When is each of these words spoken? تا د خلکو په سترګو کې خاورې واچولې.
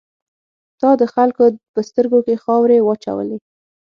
تا 0.81 0.89
د 1.01 1.03
خلکو 1.13 1.43
په 1.73 1.79
سترګو 1.89 2.19
کې 2.25 2.41
خاورې 2.43 2.77
واچولې. 2.85 3.37